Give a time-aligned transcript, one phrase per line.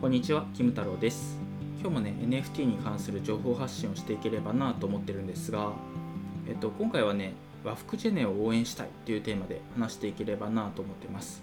[0.00, 1.36] こんにちは、キム太郎です。
[1.78, 5.74] 今日もね、NFT に関する情報発信をしていければなと思ってるんですが、
[6.48, 11.42] えっと、今回はね、和服ジェネを応援したいというテーマで話していければなと思ってます。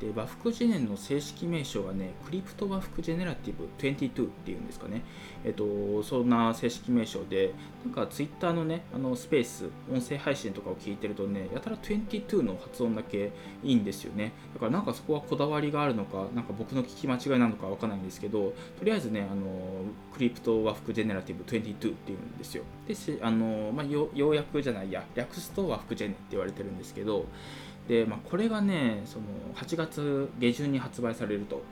[0.00, 5.02] で和服ジェネの正式名称はね、クリプト和服ジェネラティブ22っていうんですかね。
[5.42, 7.54] えっと、そんな正式名称で、
[7.84, 13.32] なんか Twitter のね、あのスペース、音声配信とかを聞いてるとね、やたら22の発音だけ
[13.64, 14.32] いいんですよね。
[14.52, 19.46] だからなんかそこはこだわりがあるのか、なんか僕の聞き間違いなのかわかんないんですけど、とりあえずね、あの
[20.12, 22.64] クリプト和服ジェネラティブ22っていうんですよ。
[22.86, 27.24] で、あのまあ、よ要約じゃないや、略すと和服ジェネって言われてるんですけど、
[27.88, 31.62] で、まあ、これがね、その8月下旬に発売されると。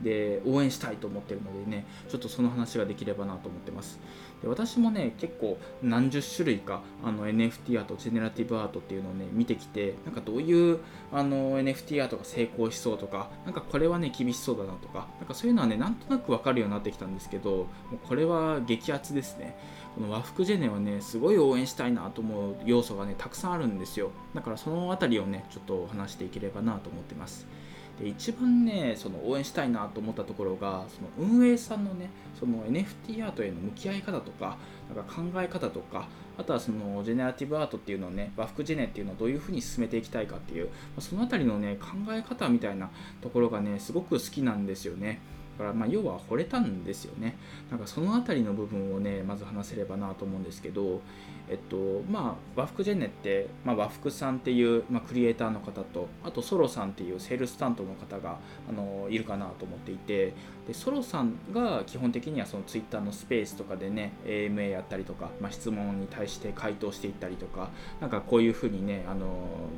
[0.00, 3.98] で応援したいと思ってるのでねちょっとその話ができればなと思ってます。
[4.42, 10.80] で私もね結構何十種類かあの NFT アートジェネラティブアートっていうのをね見てきてなんかどういう
[11.12, 19.56] あの NFT アートが成功しそうとかなんかこれはね厳しそうだなとかなんかそういうのはねなんとなく分かるようになってきたんですけどもうこれは激アツですね。
[19.94, 24.10] この和服ジェネはねすごい応援したいなと思う要素がねたくさんあるんですよ。
[24.34, 27.46] だからその辺りをねちょっと話していければなと思ってます。
[28.00, 34.56] で一番ねその応援したいなと思ったところがその運営さんのねその NFT アートへの向き合い方とか
[34.94, 42.90] なんか考え方とかあとはそのジェネラティブアートっていうのをね和服ジェネっていうのをどういうふうに進めていきたいかっていうその辺りのね考え方みたいな
[43.22, 45.20] ところがねすごく好きなんですよね。
[45.54, 47.36] からまあ要は惚れたんですよね。
[47.70, 51.00] なんかその辺りの部分をねまず話せればなと思うんですけど
[51.46, 60.32] えっとまあ、和服ジェネって、まあ、和服さんっていう、まあ、クリエイターの方とあとソロさんっていうセールス担当の方があのいるかなと思っていて
[60.66, 67.68] でソロさんが基本的にはそのツイッターのスペースとかでね AMA やったりとか、まあ、質問に対して回答していったりとか
[68.00, 69.26] なんかこういうふうにねあの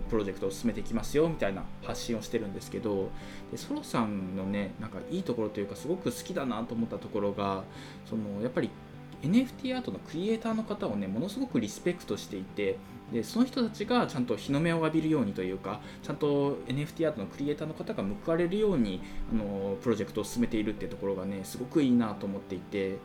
[0.08, 3.10] プロジェクトを進めていきますよみたいな発信をしてるんですけど
[3.50, 7.64] でソロさんのねなんかいいところというかすごく好きだなと思ったところが
[8.04, 8.70] そのやっぱり
[9.22, 12.78] NFT アートのクリエイターの方をねものすごくリスペクトしていて
[13.12, 19.00] でその人たちがちゃんと日の目を浴びるようにというかちゃんと NFT アートのクリエイターの方が報われるように
[19.32, 22.98] あのプロジェクトを進めているっていうところがねすごくいいなと思っていて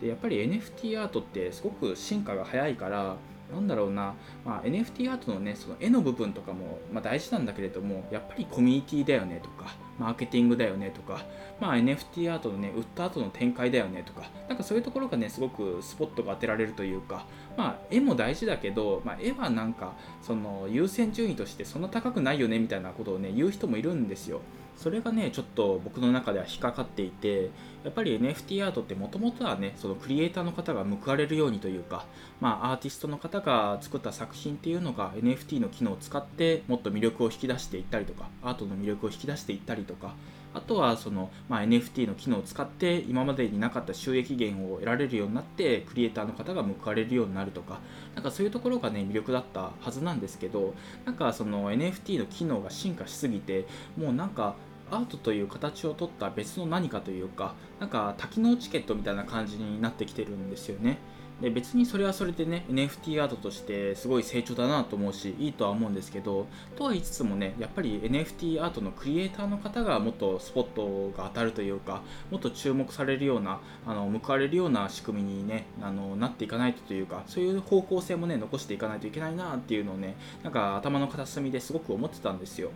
[0.00, 3.16] でやっぱり NFT アートってすごく進化が早いから
[3.52, 4.14] なんだろうな、
[4.44, 11.24] まあ、NFT アートのねその絵の部分とかも、まあ、大事なんだけれどもやっぱりコミュニティだよねとかマーケティングだよねとか、
[11.60, 17.26] まあ、NFT アートのね売った後の展開だよねとかなんかそういうところがねすごくスポットが当てられるというか、
[17.56, 24.40] まあ、絵も大事だけど、まあ、絵はなんかその優先順位としてそんな高くないよねみたいなことをね言う人もいるんですよ。
[24.76, 27.50] それがねちょっと僕の中では引っかかっていて
[27.82, 32.04] やっぱり NFT アートってもともとはねそのクリエイターの方が報われるようにというか、
[32.40, 40.14] まあ、アーティストの方が作った作品っていうのが NFT の機能を使ってもっと魅力を引き出していったりとかアートの魅力を引き出していったりとか
[40.56, 47.80] あとはその、まあ、NFT の機能を使って今までになかった収益源を得られるようになってクリエイターの方が報われるようになるとか
[48.14, 50.74] なんかそういうところがね魅力だったはずなんですけど
[51.04, 53.66] なんかその NFT の機能が進化しすぎて
[53.98, 54.56] もうなんか
[54.90, 60.98] アートという形をとった別の何かというかなんか多機能チケットみたいな感じになってきてるんですよね。
[61.40, 82.70] で別にそれはそれでね NFT アートとしてすごい成長だなと思うしいいとは思うんですけどとは言いつつもねやっぱり NFT アートのクリエイターの方がもっとスポットが当たるというかもっと注目されるようなあの報われるような仕組みにねあのなっていかないとというかそういう方向性もね残していかないといけないなっていうのをねなんか頭の片隅ですごく思ってたんですよ。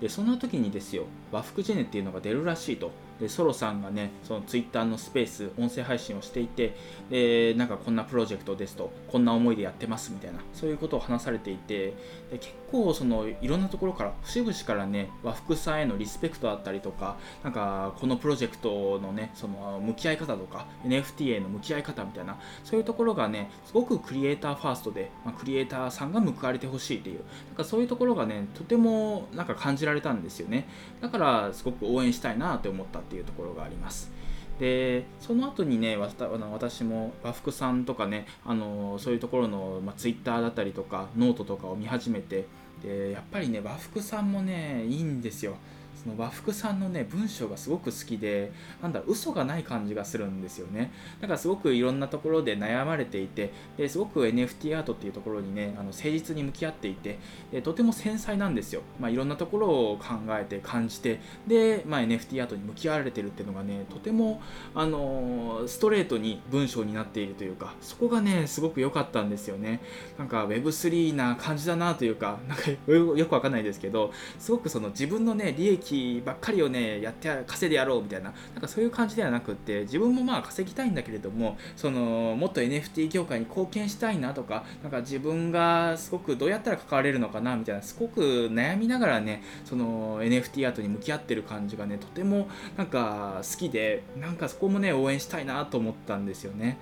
[0.00, 2.90] でそんな時にですよ和服ジェネっていうのが出るらしいと
[3.28, 6.76] ソロさんがねそのツイッターのスペース音声配信をしていて
[7.10, 11.94] でなんかこんなプロジェクトですとこんな思いでやってますみたいなそういうことを話されていて
[12.30, 30.68] で結構そのいろんなところから節々からね和服さんへのリスペクトだったりとかなんかこのプロジェクトのねその向き合い方とか NFT への向き合い方みたいなそういうところがねすごくクリエイターファーストで、まあ、クリエイターさんが報われてほしいっていうなんかそういうところがねとてもなんか感じられたんですよね。
[31.00, 34.10] だからすごく応援したいなって思ったってていうところがあります。
[34.58, 42.46] でその後にね私も和服さんとかねあのそういうところの、まあ、ツイッターだったりとかノートとかを見始めて
[42.80, 45.56] でやっぱりね和服さんもねいいんですよ。
[46.04, 48.52] その和服さんのね文章がすごく好きで
[48.82, 50.92] なんだ嘘がない感じがするんですよね。
[51.20, 57.18] だからすごくいろんなところで悩まれていてですごく NFT アートっていうところにねあの誠実に向き合っていて
[57.50, 64.42] でとても繊細なんですよ、まあ、いろんなところを考えて感じてで、まあ、NFT アートに向き合われてるっていうのがねとても
[64.74, 69.80] あのストレートに文章になっているというかそこがねすごく良かったんですよね。
[70.18, 96.78] なんか Web3 な感じだなというかなんかよくわかんないですけどすごくその自分のね利益 NFT ばっかりをねやって稼いでやろうみたいななんかそういう感じではなくって自分もまあ稼ぎたいんだけれどもそのもっと NFT 業界に貢献したいなとかなんか自分がすごくどうやったら関われるのかなみたいなすごく悩みながらねその NFT アートに向き合ってる感じがねとてもなんか好きでなんかそこもね応援したいなと思ったんですよね。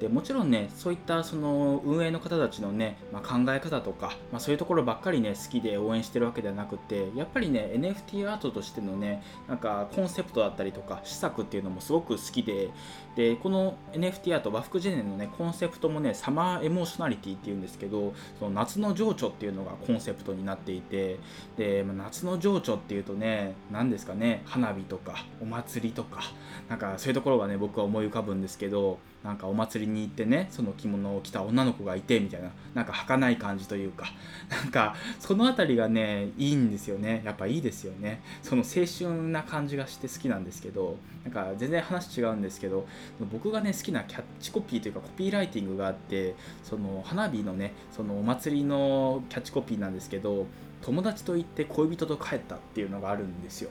[0.00, 12.70] でもちろんねそういったその運営の方たちのね、まあ、考え方とか、まあ、そういうところばっかりね好きで応援してるわけではなくてやっぱりね NFT アートとしてのねなんかコンセプトだったりとか施策っていうのもすごく好きで
[13.16, 21.18] でこの NFT アート和服ジェネのねコンセプトもねサマーエモーショナリティっていうんですけどその夏の情緒っていうのがコンセプトになっていて
[21.56, 26.20] で、まあ、夏の情緒っていうとね何ですかね花火とかお祭りとか
[26.68, 34.06] なんかそういうところがね僕は思い浮かぶんですけどなんかお祭りに行ってねその着物を着た女の子がいてみたいななんか儚い感じというか
[34.50, 37.22] なんかその辺りがねいいんですよね。
[37.24, 38.22] やっぱいいですよね。
[38.42, 42.86] その青春な感じがして好きなんですけどなんか全然話違うんですけど
[43.32, 50.46] 僕がね好きなキャッチコピーというかコピーライティングがあってその花火のねそのお祭りのキャッチコピーなんですけど
[50.82, 53.70] 友達と行って恋人と帰ったっていうのがあるんですよ。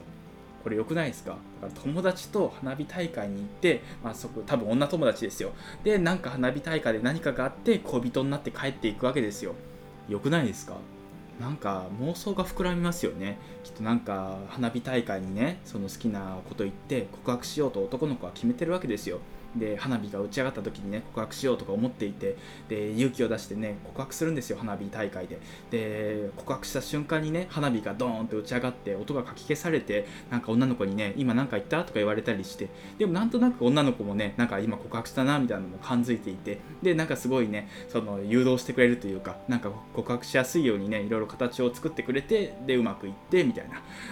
[0.66, 1.36] これ良くないですか？
[1.62, 5.52] だから友達と花火大会に行って、まあ、そこ多分女友達ですよ。
[5.84, 9.54] でなんか花火大会で何かがあって恋人になって帰っていくわけですよ。
[10.08, 10.74] 良くないですか？
[11.38, 13.38] なんか妄想が膨らみますよね。
[13.62, 19.20] きっとなんか花火大会にねその好きなこと言って告白しようと男の子は決めてるわけですよ。
[19.58, 22.36] で花火が打ち上がった時にね告白しようとか思っていて
[22.68, 25.38] で勇気を出してね告白するんですよ花火大会で。
[25.70, 31.82] で告白した瞬間にね花火がドーンと打ち上がって音がかき消されてなんか女の子にね今何か言った？
[31.82, 32.68] とか言われたりして。
[32.98, 36.58] でもなんとなく女の子もねなんか今告白したなみたいなのも感づいていて。
[36.82, 43.68] でなんかすごいねその誘導してくれるというかなんか告白しやすいようにねいろいろ形を作ってくれてでうまくいってみたい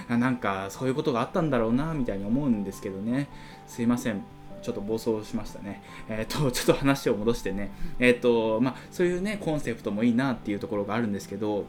[0.08, 0.16] な。
[0.16, 3.28] なんかそういうことがあったんだろうなみたいに思うんですけどね。
[3.66, 4.22] すいません。
[4.64, 5.82] ちょっと暴走しましたね。
[6.08, 11.66] えっ、ー、と、ちょっと話を戻してね、えっ、ー、と、まあ、そういうね、コンセプトもいいなっていうところがあるんですけど、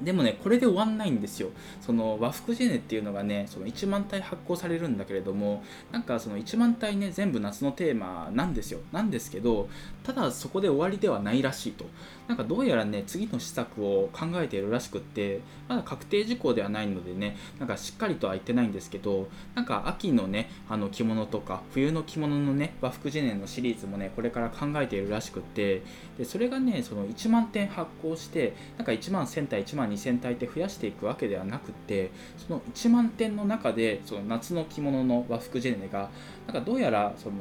[0.00, 1.50] でもね、これで終わんないんですよ。
[1.80, 8.80] その和服ジェネっていうのがね、その1万体発行されるんだけれども、なんかその1万体ね、全部夏のテーマなんですよ。
[8.92, 9.68] なんですけど、
[10.02, 11.86] ただそこで終わりではないらしいと。
[12.28, 25.82] なんかどうやらね、次の施策を考えているらしくって、まだ確定事項ではないのでね、なんかしっかりとは言ってないんですけど、なんか秋のね、あの着物とか、冬の着物のね、和服ジェネのシリーズもね、これから考えているらしくって、
[26.18, 36.10] でそれがね、その1万点発行して、なんか1万1000体、1万万2000体って増やしていくわけではなくてその1万点の中でその夏の着物の和服ジェネが
[36.46, 37.36] なんかどうやらその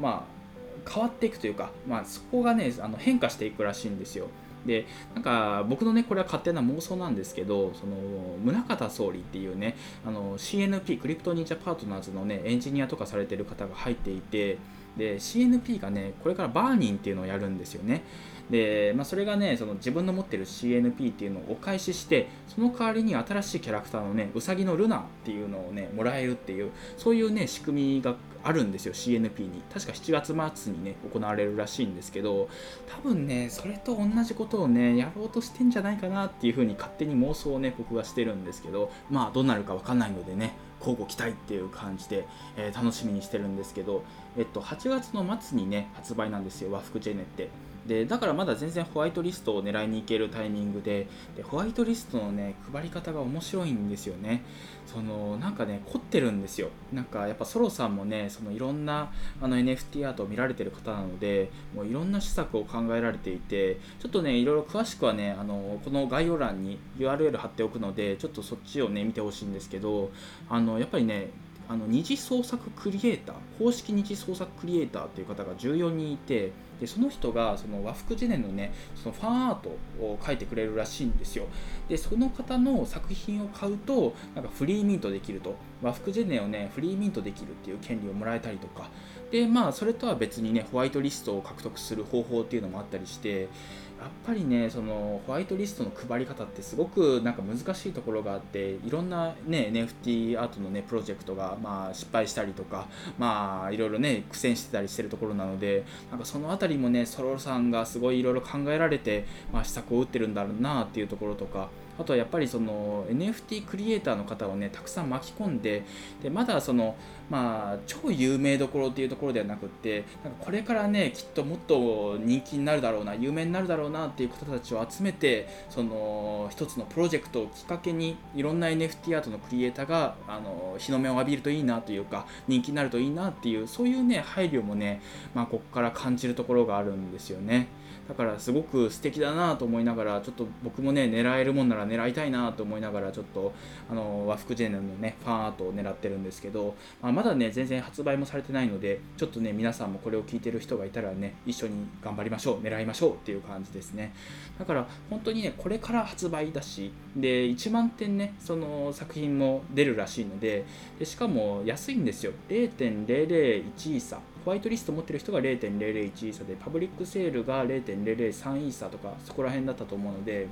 [0.00, 4.26] まあ変わっていくというか、まあ、そこがねあの変化していくらしいんですよ。
[4.66, 7.96] でなんか僕のねこれは勝手な妄想なんですけどその
[8.44, 14.58] 宗像総理っていうねあの CNP クリプト忍者パートナーズのねエンジニアとかされてる方が入っていて
[14.96, 18.04] で CNP がねこれからバーニンっていうのをやるんですよね
[18.52, 28.14] で、まあ、それがねその自分の持ってる CNP っていうのをお返ししてその代わりに新しいキャラクターのねうさぎのルナっていうのをねもらえるっていうそういうね仕組みが
[28.44, 29.62] あるんですよ CNP に。
[29.72, 32.50] 確か7月末にね行われるらしいんですけど
[32.86, 44.04] 多分ねそれと同じことをねやろうとしてんじゃないかなっていうふうに勝手に妄想をね僕はしてるんですけどまあどうなるか分かんないのでね交互期待っていう感じで、えー、楽しみにしてるんですけど、
[44.36, 47.48] えっと、8月の末にね発売なんですよ和服ジェネって。
[47.86, 54.44] でだからまだ全然ホワイトリストを狙いに行けるタイミングででホワイトリストのね配り方が面白いんですよね。
[54.86, 56.68] そのなんかね凝ってるんですよ。
[56.92, 70.10] なんかやっぱソロさんもねそのいろんなあの NFT アートを見られてる方なのでもういろんな施策を考えられていてちょっとねいろいろ詳しくはねあのこの概要欄に URL 貼っておくのでちょっとそっちをね見てほしいんですけど
[70.48, 71.30] あのやっぱりね
[71.68, 81.46] あの二次創作クリエイター公式二次創作クリエイターという方が14人いてでその人がその和服ジェネのねそのファンアートを描いてくれるらしいんですよ。
[81.88, 85.54] でその方の作品を買うとなんかフリーミントできると。
[85.82, 88.88] 和服ジェネをねフリーミントできるっていう権利をもらえたりとか。
[89.32, 115.84] でまあそれとは別にねホワイトリストを獲得する方法っていうのもあったりしてやっぱりねそのホワイトリストの配り方ってすごくなんか難しいところがあっていろんなね NFT アートのねプロジェクトがまあ失敗したりとかまあいろいろね苦戦してたりしてるところなのでなんかその辺りもねソロさんがすごいいろいろ考えられて、まあ、施策を打ってるんだろうなっていうところとかあとはやっぱりその NFT クリエイターの方をねたくさん巻き込んで
[116.22, 116.96] でまだその
[117.30, 135.00] まあ超有名どころっていうところではなくってなんかこれからねきっともっと人気になるだろうな有名になるだろうなっていう方たちを集めてその一つのプロジェクトをきっかけにいろんな NFT アートのクリエイターがあの日の目を浴びるといいなというか人気になるといいなっていうそういうね配慮もね、
[135.34, 137.68] まあ、ここから感じるところがあるんですよね。
[138.08, 143.52] だからすごく素敵だなと思いながらちょっと僕もね狙えるもんなら狙いたいなと思いながらちょっと
[143.90, 154.14] あの和服ジェネのねファンアートを狙ってるんですけど、まあ、まだね全然発売もされてないのでちょっとね皆さんもこれを聞いてる人がいたらね一緒に頑張りましょう狙いましょうっていう感じですね。
[154.58, 160.64] だから本当にねこれから発売だしで1万点ねその作品も出るらしいので
[160.98, 162.32] でしかも安いんですよ。
[162.48, 170.48] 0.001イーサホワイトリスト持ってる人が0.001イーサでパブリックセールが0.003イーサとかそこら辺だったと思うので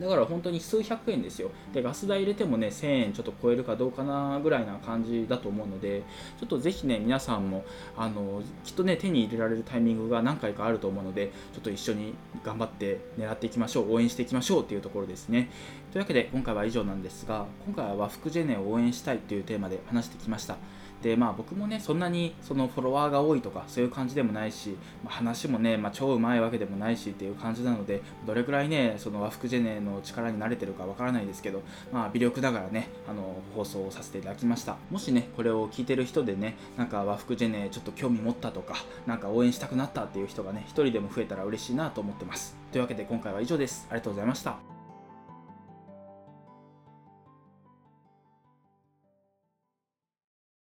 [0.00, 1.50] だから本当に数百円ですよ。
[1.72, 6.02] で、ガス代入れてもね、1000円ちょっと超えるかどうかなぐらいな感じだと思うので、
[6.40, 7.64] ちょっとぜひね、皆さんも、
[7.96, 15.50] あの、きっとね、手に入れられるタイミングが何回かあると思うので、ちょっと一緒に頑張って狙っていきましょう、応援していきましょうっていうところですね。
[15.92, 20.56] というわけで、今回は以上なんですが、今回は和服ジェネを応援したいというテーマで話してきました。
[21.04, 24.70] でまあ僕もねそんなにそのフォロワーが多いとかそういう感じでもないし、
[25.04, 34.76] まあ、話もね、まあ、超うまいわけでもないしっていう感じなのでどれくらいねその和服ジェネの力に慣れてるかわからないですけどまあ微力ながらねあの放送をさせていただきました。
[34.90, 42.56] もしねこれを聞いてる人でねなんか和服ジェネちょっと興味持ったとかなんか応援したくなったっていう人がね一人でも増えたら嬉しいなと思ってます。
[42.72, 43.86] というわけで今回は以上です。
[43.90, 44.73] ありがとうございました。